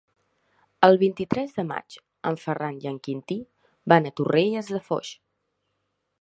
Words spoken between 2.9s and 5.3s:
en Quintí van a Torrelles de Foix.